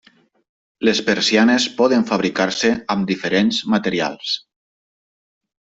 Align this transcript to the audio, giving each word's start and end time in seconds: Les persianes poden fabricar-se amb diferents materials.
Les 0.87 1.01
persianes 1.09 1.67
poden 1.81 2.07
fabricar-se 2.13 2.73
amb 2.95 3.07
diferents 3.13 3.61
materials. 3.77 4.35